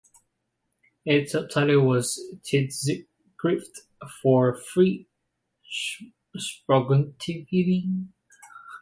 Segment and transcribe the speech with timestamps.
[1.05, 3.81] Its subtitle was "Tidsskrift
[4.23, 5.07] for fri
[6.35, 8.07] sprogutvikling".